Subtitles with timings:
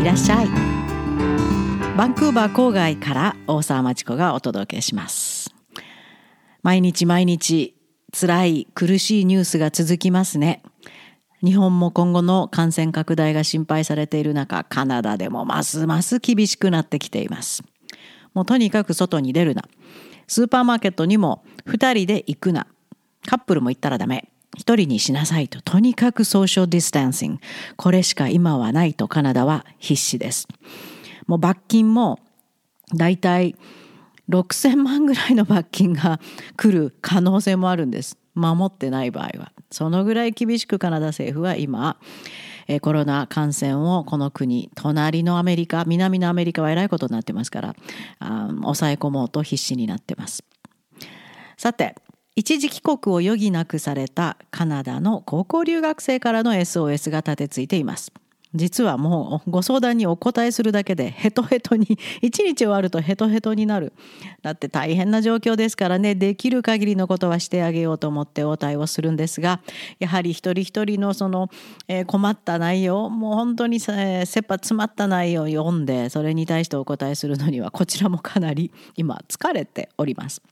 [0.00, 0.48] いらっしゃい。
[1.94, 5.54] バンクーバー郊外から大沢町子がお届けします。
[6.62, 7.76] 毎日毎日
[8.18, 10.62] 辛い苦しいニュースが続きますね。
[11.44, 17.62] 日本も今後の感染拡大が心配されている中カナダでもますます厳しくなってきています。
[18.32, 19.64] もうとにかく外に出るな。
[20.26, 22.66] スーパーマーケットにも2人で行くな。
[23.26, 24.29] カップルも行ったらダメ。
[24.56, 27.40] 一人にしなさいととにかくソーシャルディスタンシング。
[27.76, 30.48] これしか今はないとカナダは必死です。
[31.26, 32.18] もう罰金も
[32.94, 33.54] だいたい
[34.28, 36.20] 6,000万ぐらいの罰金が
[36.56, 38.18] 来る可能性もあるんです。
[38.34, 39.52] 守ってない場合は。
[39.70, 41.96] そのぐらい厳しくカナダ政府は今
[42.80, 47.74] コロナ感染をこの国隣のアメリカ南のアメリカはえらいことになってますから
[48.20, 50.44] 抑え込もうと必死になってます。
[51.56, 51.94] さて
[52.36, 58.12] 一時帰国を余儀なくされたカナダの高校留学生からの SOS が立てついています。
[58.54, 63.92] 実はもうご相談にお答えするだけでヘトヘトに一日終わるとヘトヘトになる。
[64.42, 66.16] だって大変な状況ですからね。
[66.16, 69.60] できる限りのことはしてあげようと思って応対をするんですが
[70.00, 71.48] やはり一人一人のその、
[71.86, 80.42] えー、困った内容もう本当に、えー、切羽詰まった内容を読んでそれに対してお答えするのにはこちらもかなり今疲れております。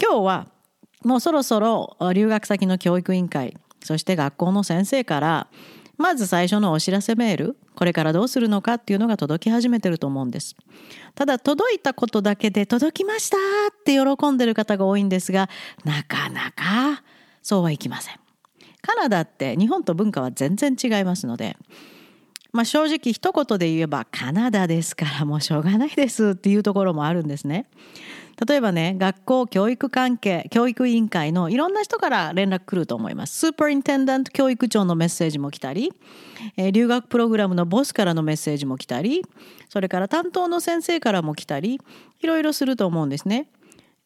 [0.00, 0.46] 今日は
[1.08, 5.48] もうそろそろ留学先の教育委員会そして学校の先生から
[5.96, 10.54] まず最初のお知らせメールこれからどうするのかっていうのが届き始めてると思うんです。
[11.14, 15.48] ただ届いたことだけで届きましたって喜んでる方が多いんですが
[15.82, 17.02] なかなか
[17.42, 18.20] そうはいきません。
[18.82, 21.56] カナダって日本と文化は全然違いますので
[22.58, 27.66] まあ正直一言で言えばカナダですからもうしょうがないですっていうところもあるんですね。
[28.44, 33.36] 例えばね学校教育関係教育委員会のいろんな人から連絡来ると思います。
[33.38, 35.92] スーパーインテンダント教育長のメッセージも来たり、
[36.56, 39.24] えー、留学プログラムのボスからのメッセージも来たり
[39.68, 41.80] それから担当の先生からも来たり
[42.20, 43.46] いろいろすると思うんですね。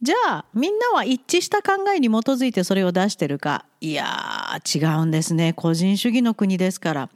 [0.03, 3.65] じゃあみんなは一致した考えに基づいてそれを出してるか。
[3.81, 5.53] いやー違うんですね。
[5.53, 7.11] 個人主義の国ですから。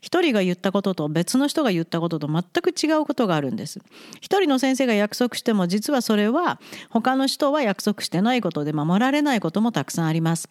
[0.00, 3.80] 一人が言ったことと別の人が言ったことと全く違うことがあるんです。
[4.22, 6.58] 一人の先生が約束しても実はそれは
[6.88, 10.48] 他の人は約束してないことで守られないこともたくさんあります。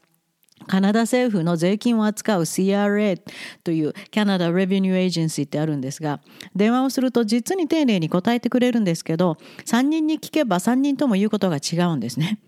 [0.67, 3.21] カナダ政府の税金を扱う CRA
[3.63, 6.19] というキャナダ・レビニュー・エージェンシーってあるんですが
[6.55, 12.39] 電話をすると実に丁寧に答えてくれるんですけど3人に聞けば3人とも言うことが違うんですね。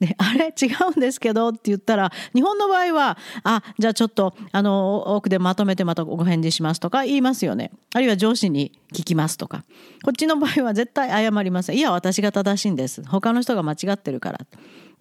[0.00, 0.46] であれ？
[0.46, 7.70] 違うんですけどって言ったら日本の場合はあじゃあちょっとあの奥でまとめてまたご返事しますとか言いますよね。
[7.94, 9.62] あるいは上司に聞きますとか。
[10.02, 11.76] こっちの場合は絶対謝りません。
[11.76, 13.06] いや私が正しいんです。
[13.06, 14.40] 他の人が間違ってるから。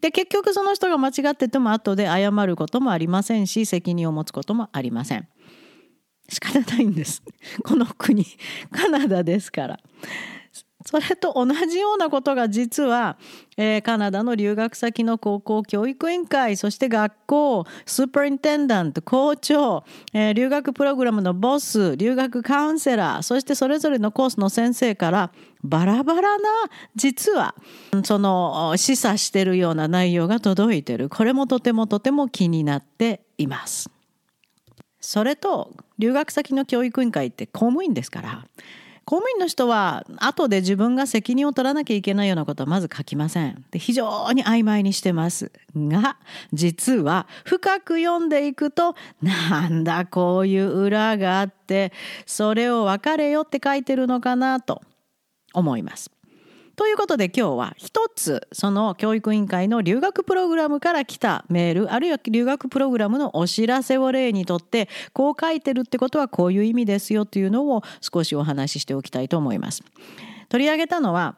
[0.02, 5.28] で結局その人が間違ってても後で謝ることもありませんし責任を持つこともありません。
[6.30, 7.24] 仕方ないんです。
[7.64, 8.26] この国
[8.72, 9.80] カナダですから。
[10.86, 13.18] それと同じようなことが実は、
[13.58, 25.32] えー、カナダの留学先の高校教育委員会そして学校スーパーインテンダント校長、えー、留学プログラムのボス留学カウンセラーそしてそれぞれのコースの先生から
[25.64, 26.50] バラバラな
[26.96, 27.56] 実は
[28.06, 33.90] その示唆してるような内容が届いてるこれもとてもとても気になっています。
[35.02, 38.46] それと留学先の教育委員会って公務員ですから
[39.10, 43.66] 公務員の人は後で自分が責任を取らなきゃいけないようなことはまず書きません。
[43.72, 46.20] で非常に曖昧にしてますが
[46.54, 51.92] 実は深く読んでいくとなんだこういう裏があって
[52.28, 54.84] それを別れよって書いてるのかなと
[55.56, 56.12] 思います。
[56.80, 69.84] ということで今日は一つその教育委員会の留学プログラムから来たメールあるいは留学プログラムのお知らせを例にとってこう書いてるってことはこういう意味ですよというのを少しお話ししておきたいと思います。
[70.48, 71.36] 取り上げたのは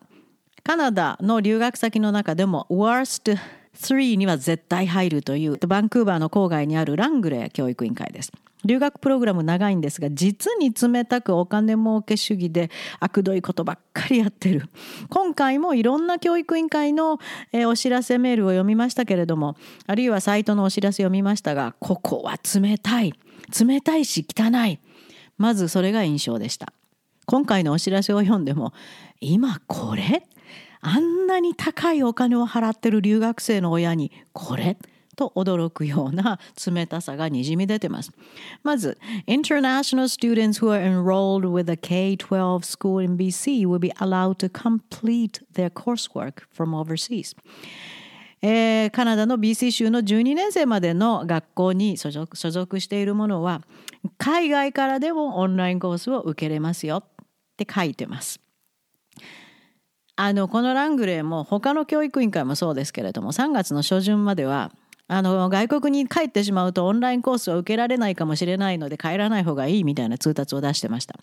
[0.62, 3.36] カナダの留学先の中でも Worst
[3.76, 8.32] 3には絶対入るというバンクーバーの郊外にあるラングレー教育委員会です。
[8.64, 12.70] 留学プログラム長いんですが実に冷たくお金儲け主義で
[13.00, 14.70] 悪どいことばっかりやってる。
[15.10, 17.20] 今回もいろんな教育委員会の、
[17.68, 19.56] お知らせメールを読みましたけれども
[19.88, 23.14] あるいはサイトのお知らせを見ましたがここは冷たい。
[23.60, 24.80] 冷たいし汚い。
[25.38, 26.74] まずそれが印象でした。
[27.26, 28.74] 今回のお知らせを読んでも
[29.20, 30.24] 今これ？
[30.82, 34.78] あんなに高いお金を払ってる留学生の親にこれ？
[35.22, 38.12] と驚くような冷たさがにじみ出てます。
[38.64, 38.98] まず、
[39.28, 45.44] International students who are enrolled with a K-12 school in BC will be allowed to complete
[45.54, 47.36] their coursework from overseas.
[48.44, 53.62] えー、カナダの BC 州の12年生までの学校に所属所属しているものは
[54.18, 57.26] 海外からでもオンラインコースを受けれますよっ
[57.56, 58.40] て書いてます。
[60.16, 64.72] あのこのラングレーも他の教育委員会もそうですけれども3月の初旬までは
[65.14, 71.20] あの外国に帰ってしまうとオンラインコースを受けられないかもしれないので帰らない方がいいみたいな通達を出してました。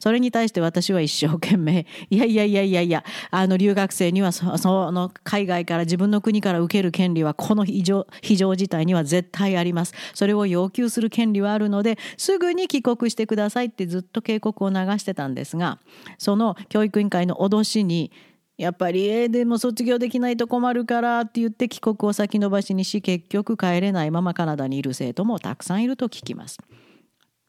[0.00, 4.46] それに対して私は一生懸命 いやいやいやいやいやあの留学生にはそ
[4.90, 9.94] の海外から自分の国から受ける権利はこの非常非常事態には絶対あります。
[10.12, 15.78] それを要求する権利はあるのですぐに帰国してくださいってずっと警告を流してたんですが
[16.18, 18.10] その教育委員会の脅しに
[18.60, 26.58] やっぱり、えー、でも卒業できないと困るからって言って帰国を先延ばしにし結局帰れないままカナダにいる生徒もたくさんいると聞きます。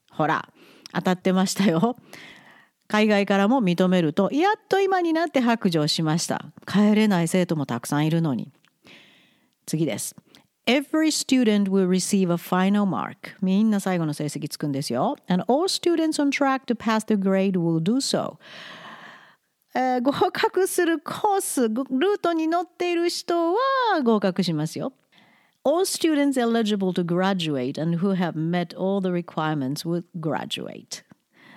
[0.10, 0.48] ほら
[0.94, 1.98] 当たってましたよ。
[2.88, 6.46] 海外からも認めるとやっと今になって白状しました。
[6.66, 8.54] 帰れない生徒もたくさんいるのに。
[9.66, 10.16] 次です。
[10.66, 13.36] Every student will receive a final mark.
[13.42, 15.18] みんな最後の成績つくんですよ。
[15.28, 18.38] And all students on track to pass the grade will do so.
[19.74, 23.58] えー、合格するコース、ルートに乗っている人は
[24.04, 24.94] 合格しますよ。
[25.64, 31.04] All students eligible to graduate and who have met all the requirements will graduate.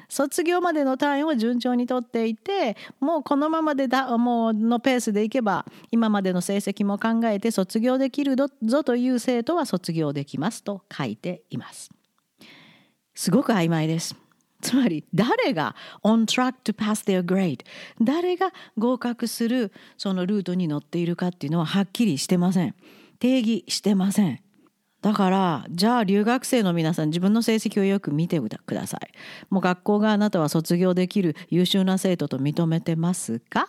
[0.08, 11.90] 卒業までの単位を順調にとっていてもうこのままでだもうのペースでいけば今までの成績も考えて卒業できるぞという生徒は卒業できますと書いています。
[13.14, 14.23] すごく曖昧です。
[14.64, 17.60] つまり誰が on track to pass their grade?
[18.00, 22.74] 誰が合格するそのルートに乗っているかっていうのははっきりしてません。
[23.18, 24.40] 定義してません。
[25.02, 29.00] だからじゃあ留学生の皆さん自分の成績をよく見てください。
[29.50, 33.68] もう学校があなたは卒業できる優秀な生徒と認めてますか？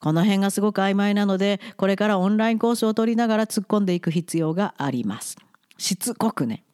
[0.00, 5.36] この辺がすごく曖昧なのでこれからオンラインコースを取りながら突っ込んでいく必要があります。
[5.76, 6.64] しつこくね。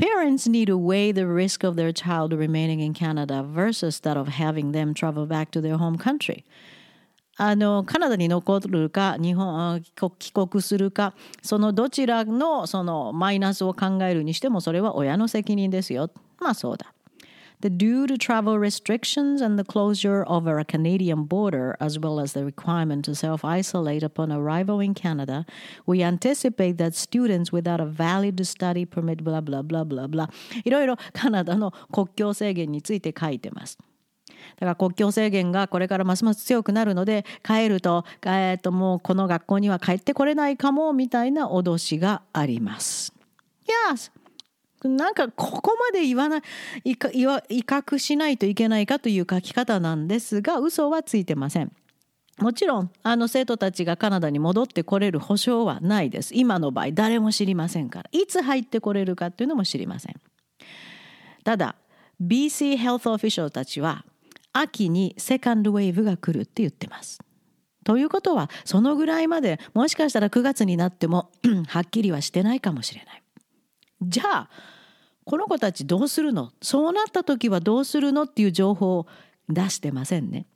[0.00, 4.28] Parents need to weigh the risk of their child remaining in Canada versus that of
[4.28, 6.44] having them travel back to their home country.
[7.36, 9.82] あのカナダに残るか日本
[10.18, 16.10] 帰国するかそのどちらのそのマイナスを考えるにしてもそれは親の責任ですよ。
[16.38, 16.94] まあそうだ。
[17.62, 22.42] The due to travel restrictions and the closure of a Canadian border, as well as the
[22.42, 25.44] requirement to self isolate upon arrival in Canada,
[25.84, 30.28] we anticipate that students without a valid study permit, blah, blah, blah, blah, blah,
[30.64, 33.76] いろいろカナダの国境制限について書いてます。
[34.56, 43.12] だから国境制限がこれからますます強くなるので帰ると,、えー、ともうこの学校には帰ってこれないかもみたいな脅しがあります。
[43.90, 44.10] Yes,
[44.84, 46.42] なんかここまで言わない
[46.84, 51.72] 威嚇しないといけないかという書き方なんですが嘘はついてません。
[52.38, 56.34] もちろんあの生徒たちがカナダに戻ってこれる保証はないです。
[56.34, 60.16] 今の場合誰も知りませんからいつ入ってこれるかっていうのも知りません。
[61.44, 61.76] ただ
[62.22, 64.04] BC ヘルスオフィシャルたちは
[64.52, 67.20] 秋にセカンドウェーブが来るって言ってます。
[67.84, 71.30] ということはそのぐらいまでもしかしたら9月になっても
[71.68, 73.22] はっきりはしてないかもしれない。
[74.10, 74.50] じゃあ
[75.24, 76.50] この子たちどうするの？
[76.60, 79.06] そうなった時はどうするのっていう情報を
[79.48, 80.46] 出してませんね。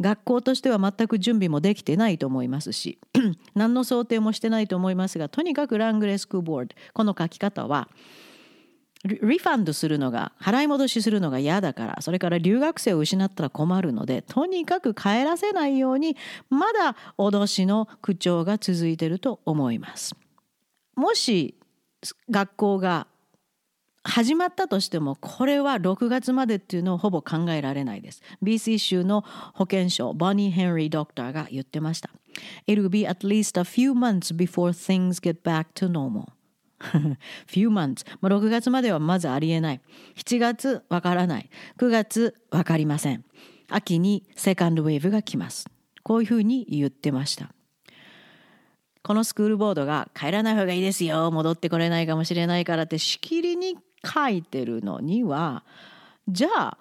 [0.00, 2.98] 学校としては全く準備もできてないと思いますし
[3.54, 7.88] 何の想定もしてないと思いますがとにかくラングレスクーボードこの書き方は
[9.04, 16.16] リファンドするのが払い戻しするのが嫌だからそれから留学生を失ったら困るのでとにかく帰らせないように
[16.48, 20.14] まだ脅しの口調が続いてると思います。
[20.94, 21.57] もし
[22.30, 23.06] 学校が
[24.04, 28.22] 始まったとしてもこれは6月までっていうのをほぼ考えられないです。
[28.42, 29.24] BC 州の
[29.54, 32.10] 保健省ボニー・ヘンリー・ドクターが言ってました。
[32.66, 36.28] It will be at least a few months before things get back to normal.
[37.46, 38.06] few months.
[38.22, 39.80] 6月まではまずありえない。
[40.16, 41.50] 7月わからない。
[41.78, 43.24] 9月わかりません。
[43.68, 45.68] 秋にセカンドウェーブが来ます。
[46.02, 47.52] こういうふうに言ってました。
[49.02, 51.30] このスクールボードが帰らない方がいいですよ。
[51.30, 55.64] 戻ってこれないかもしれないからってしきりに書いてるのには
[56.28, 56.78] じゃあ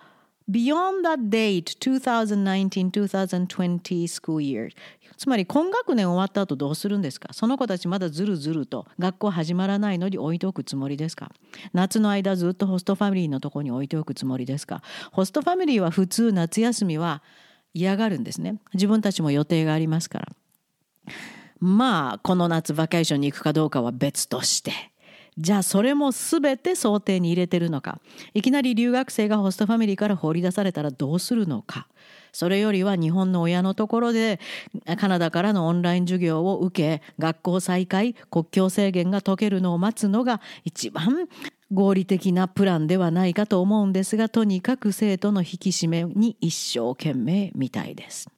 [0.49, 4.69] Beyond that date 2019-2020 school year
[5.17, 7.33] つまり今学年終わった後どうするんですか？
[7.33, 11.31] その子たちまだずるずると学校始まらないのに置いておくつもりですか？
[11.73, 14.81] 夏の間ずっとホストファミリーのとこに置いておくつもりですか？
[15.11, 17.23] ホストファミリーは普通夏休みは
[17.73, 18.59] 嫌がるんですね。
[18.73, 20.27] 自分たちも予定がありますから。
[21.59, 24.71] まあこの夏バケーションに行くかどうかは別として。
[25.37, 28.01] じゃあそれも全て想定に入れてるのか。
[28.33, 31.87] いきなり留学生がホストファミリーから放り出されたらどうするのか。
[32.31, 34.39] それよりは日本の親のところで
[34.99, 41.27] カナダからのオンライン授業を受け学校再開国境制限が解けるのを待つのが一番
[41.71, 48.29] 合理的なプランではないかと思うんですがとにかく生徒の引き締めに一生懸命みたいです。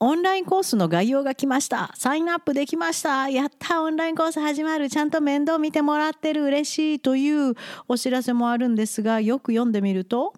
[0.00, 1.92] オンラインコースの概要が来ました。
[1.96, 3.30] サインアップできました。
[3.30, 4.90] やったオンラインコース始まる。
[4.90, 6.44] ちゃんと面倒見てもらってる。
[6.44, 7.00] 嬉しい。
[7.00, 7.54] という
[7.88, 10.34] お知らせもあるんですが、よく読んでみると、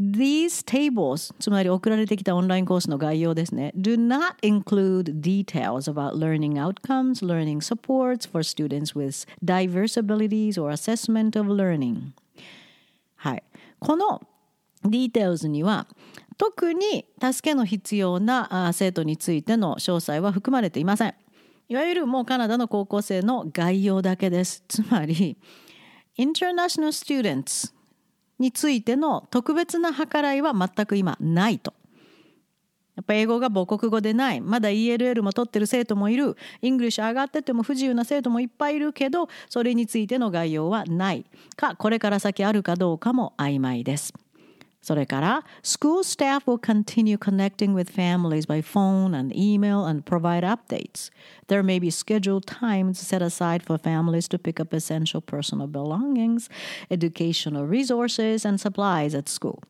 [0.00, 9.26] These tables つまり送られてきたオンラインコースの概要ですね do not include details about learning outcomes, learning supports for students with
[9.44, 12.12] diverse abilities or assessment of learning
[13.16, 13.42] はい
[13.78, 14.22] この
[14.86, 15.86] details には
[16.40, 21.14] 特に助けの必要な生徒についての詳細は含まれていません
[21.68, 25.36] いわゆるもうカナダの高校生の概要だけですつまり
[26.18, 27.74] International Students
[28.38, 31.74] についての特別な計らいは全く今ないと。
[32.96, 34.40] やっぱ英語が母国語でない。
[34.40, 36.36] まだ ELL も取ってる生徒もいる。
[36.62, 41.24] English 上がってても不自由な生徒もいっぱいいるけど、それについての概要はない。
[41.56, 44.14] か、これから先あるかどうかも曖昧です。
[44.82, 51.10] それから、school staff will continue connecting with families by phone and email and provide updates.
[51.48, 56.48] There may be scheduled times set aside for families to pick up essential personal belongings,
[56.90, 59.60] educational resources, and supplies at school.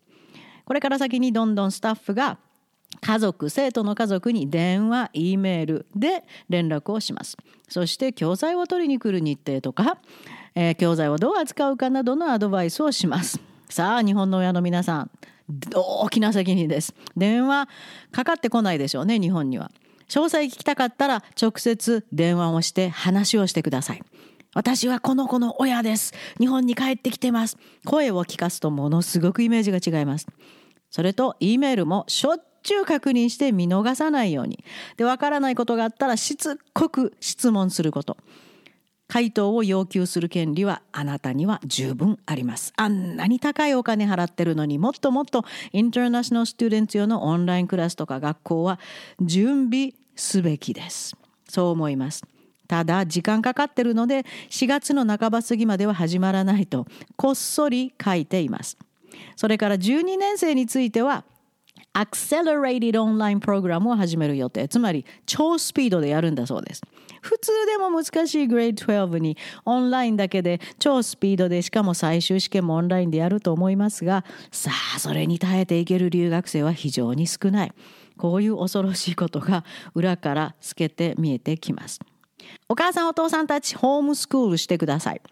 [0.65, 2.39] これから先にどんどんスタッフが
[3.01, 7.37] 家族、生徒の家族に電話、E メールで連絡をします。
[7.69, 9.99] そして教材を取りに来る日程とか、
[10.55, 13.50] えー、教材をどう扱うかなどのアドバイスをします。
[13.71, 15.11] さあ、日本の親の皆さん、
[15.75, 16.93] 大きな責任です。
[17.17, 17.69] 電話
[18.11, 19.71] かかってこないでしょうね、日本には。
[20.09, 24.03] 詳細聞きたかったら直接電話をして話をしてください。
[24.55, 26.13] 私はこの子の親です。
[26.41, 27.57] 日本に帰ってきてます。
[27.85, 30.27] 声を聞かすとものすごくイメージが違います。
[30.91, 34.65] それと、E メールもしょっちゅう確認して見逃さないように。
[34.97, 38.17] で、わからないことがあったらしつこく質問すること。
[39.11, 42.73] 回答を要求する権利はあなたには十分あります。
[42.77, 48.79] あんなに高いお金払ってるのにもっともっとインターナショナルスチューデンツ用のオンラインクラスとか学校は
[49.21, 51.17] 準備すべきです。
[51.49, 52.23] そう思います。
[52.69, 56.87] ただ時間かかってるので4月の半ば過ぎまでは始まらないと
[57.17, 58.79] こっそり書いています。
[59.35, 61.25] それから12年生については
[61.95, 64.69] Accelerated Online プログラムを始める予定。
[64.69, 66.83] つまり、超スピードでやるんだそうです。
[67.21, 77.73] 普通でも難しい Grade 12にオンラインだけで超スピードでしかも最終試験もオンラインでやると思いますが、さあ、それに耐えていける留学生は非常に少ない。
[78.17, 82.01] こういう恐ろしいことが裏から透けて見えてきます。
[82.69, 85.23] お母さんお父さんたちホームスクールしてください。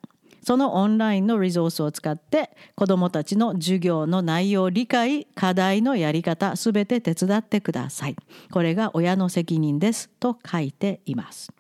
[0.49, 8.17] そのオンラインのリソースを使って子どもたちの授業の内容理解課題のやり方すべて手伝ってください
[8.51, 11.53] これが親の責任ですと書いています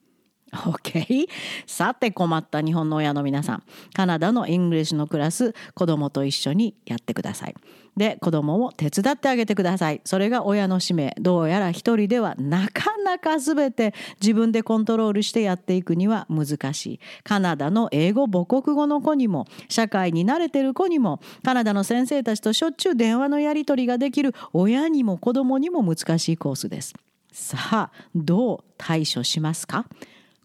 [0.52, 1.28] OK?
[1.67, 3.62] さて困った日本の親の皆さん。
[3.95, 7.55] カナダの English のクラス、子供と一緒にやってください。
[7.97, 10.00] で、子供を手伝ってあげてください。
[10.05, 11.14] それが親の使命。
[11.21, 17.00] どうやら一人ではなかなか全て自分でコントロールしてやっていくには難しい。
[17.25, 26.95] カナダの英語母国語の子にも、社会に慣れてる子にも、カナダの先生たちとしょっちゅう電話のやり取りができる親にも子供にも難しいコースです。
[27.33, 29.87] さあ、どう対処しますか？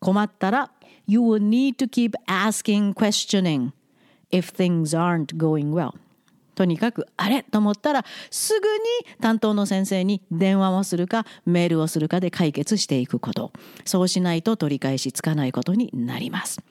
[0.04, 0.70] 困ったら
[1.08, 3.72] You will need to keep asking questioning
[4.32, 5.94] if things aren't going well.
[6.56, 13.52] とにかくあれと思ったらすぐに担当の先生に電話をするかメールをするかで解決していくこと。
[13.86, 16.62] そうしないと取り返しつかないことになります。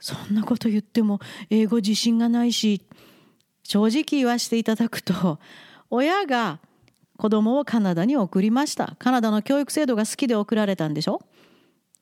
[0.00, 2.82] そんなこと言っても英語自信がないし
[3.62, 5.38] 正直言わせていただくと
[5.90, 6.60] 親が
[7.16, 8.94] 子供をカナダに送りました。
[8.98, 11.22] カナダの教育制度が好きで送られたんでしょ？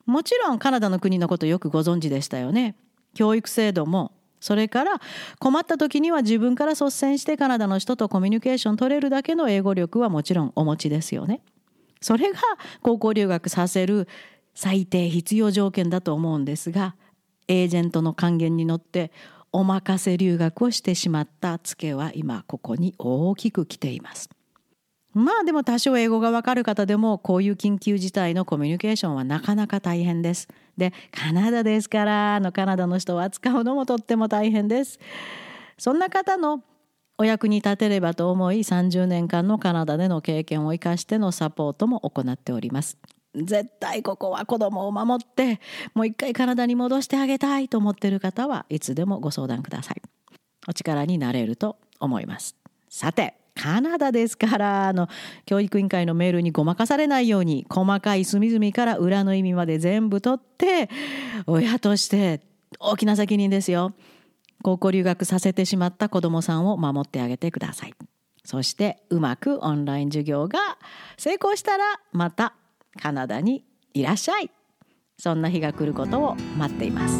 [0.07, 2.75] もちろんカナダの国のことよくご存知でしたよね。
[3.13, 5.01] 教育制度もそれから
[5.39, 11.41] 困った時には自分から率先してカナダの人とコミュニケーション取れるだけの英語力はもちろんお持ちですよね。
[12.01, 12.39] それが
[12.81, 14.07] 高校留学させる
[14.53, 16.95] 最低必要条件だと思うんですが
[17.47, 19.11] エージェントの還元に乗って
[19.51, 24.29] お任せ留学をしてしまったツケは今ここに大きく来ています。
[25.17, 30.47] まあでも多少英語がわかる方でもこういう緊急事態のコミュニケーションはなかなか大変です。
[30.77, 34.99] で、カナダですからのカナダの人を扱うのもとっても大変です。
[35.77, 36.63] そんな方の
[37.17, 42.99] お役に立てればと思い30年間のカナダでの経験を生かしてのサポートも行っております。
[43.33, 45.59] 絶対ここは子供を守って
[45.93, 50.01] もう一回カナダに戻してあげたいと思っている方はいつでもご相談ください
[50.67, 52.55] お力になれると思います
[52.89, 55.07] さてカナダですからあの
[55.45, 60.89] 教育委員会のメールにごまかされないように細かい隅々から裏の意味まで全部取って
[61.45, 62.41] 親として
[62.79, 63.93] 大きな責任ですよ
[64.63, 67.93] 高校留学させてしまった子どもさんを守ってあげてください
[68.43, 70.77] そしてうまくオンライン授業が
[71.17, 72.53] 成功したらまた
[73.01, 74.49] カナダにいらっしゃい
[75.17, 77.17] そんな日が来ることを待っています。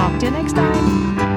[0.00, 1.29] Talk to you next time!